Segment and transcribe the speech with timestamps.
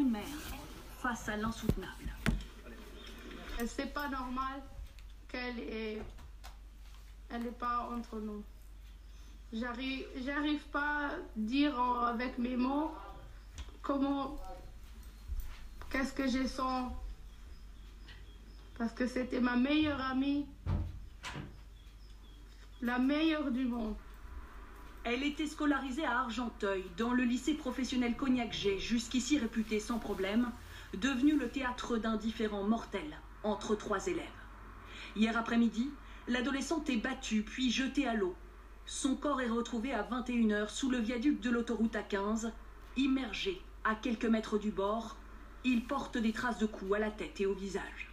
[0.00, 0.22] une mère
[1.00, 2.12] face à l'insoutenable.
[3.66, 4.62] C'est pas normal
[5.28, 6.02] qu'elle est,
[7.30, 8.42] elle n'est pas entre nous.
[9.52, 12.92] J'arrive, j'arrive pas à dire avec mes mots
[13.82, 14.36] comment,
[15.90, 16.92] qu'est-ce que je sens.
[18.76, 20.46] Parce que c'était ma meilleure amie,
[22.82, 23.94] la meilleure du monde.
[25.04, 30.50] Elle était scolarisée à Argenteuil, dans le lycée professionnel Cognac-G, jusqu'ici réputé sans problème,
[30.94, 34.24] devenu le théâtre d'un différent mortel entre trois élèves.
[35.14, 35.90] Hier après-midi,
[36.26, 38.34] l'adolescente est battue puis jetée à l'eau.
[38.86, 42.50] Son corps est retrouvé à 21h sous le viaduc de l'autoroute A15,
[42.96, 45.18] immergé à quelques mètres du bord.
[45.64, 48.10] Il porte des traces de coups à la tête et au visage.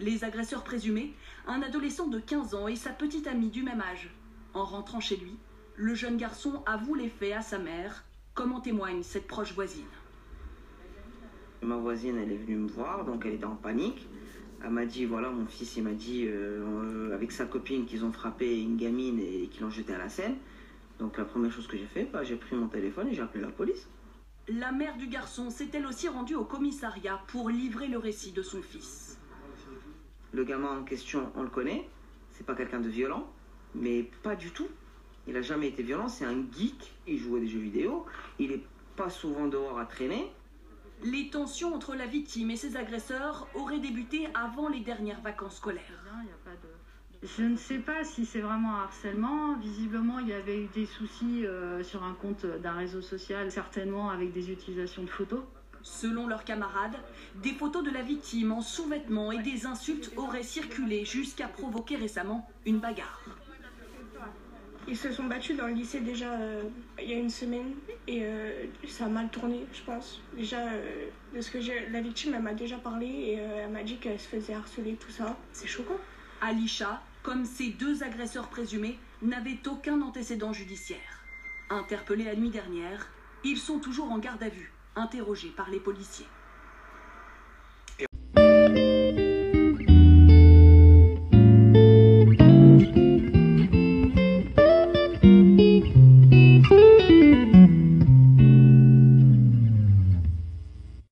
[0.00, 1.12] Les agresseurs présumés,
[1.46, 4.08] un adolescent de 15 ans et sa petite amie du même âge.
[4.54, 5.36] En rentrant chez lui,
[5.78, 9.86] le jeune garçon avoue les faits à sa mère, comme en témoigne cette proche voisine?
[11.62, 14.08] Ma voisine, elle est venue me voir, donc elle était en panique.
[14.62, 18.12] Elle m'a dit, voilà, mon fils, il m'a dit, euh, avec sa copine, qu'ils ont
[18.12, 20.36] frappé une gamine et qu'ils l'ont jeté à la Seine.
[20.98, 23.42] Donc la première chose que j'ai fait, bah, j'ai pris mon téléphone et j'ai appelé
[23.42, 23.88] la police.
[24.48, 28.42] La mère du garçon s'est elle aussi rendue au commissariat pour livrer le récit de
[28.42, 29.20] son fils.
[30.32, 31.88] Le gamin en question, on le connaît.
[32.32, 33.32] C'est pas quelqu'un de violent,
[33.74, 34.66] mais pas du tout.
[35.28, 38.06] Il a jamais été violent, c'est un geek, il joue à des jeux vidéo,
[38.38, 38.62] il est
[38.96, 40.32] pas souvent dehors à traîner.
[41.04, 46.02] Les tensions entre la victime et ses agresseurs auraient débuté avant les dernières vacances scolaires.
[47.22, 49.56] Je ne sais pas si c'est vraiment un harcèlement.
[49.56, 54.10] Visiblement, il y avait eu des soucis euh, sur un compte d'un réseau social, certainement
[54.10, 55.42] avec des utilisations de photos.
[55.82, 56.96] Selon leurs camarades,
[57.42, 62.48] des photos de la victime en sous-vêtements et des insultes auraient circulé jusqu'à provoquer récemment
[62.64, 63.22] une bagarre.
[64.88, 66.62] Ils se sont battus dans le lycée déjà euh,
[66.98, 67.74] il y a une semaine
[68.06, 70.22] et euh, ça a mal tourné, je pense.
[70.34, 74.26] Déjà, euh, que la victime, elle m'a déjà parlé et elle m'a dit qu'elle se
[74.26, 75.36] faisait harceler, tout ça.
[75.52, 75.98] C'est choquant.
[76.40, 81.22] Alisha, comme ces deux agresseurs présumés, n'avaient aucun antécédent judiciaire.
[81.68, 83.08] Interpellés la nuit dernière,
[83.44, 86.26] ils sont toujours en garde à vue, interrogés par les policiers.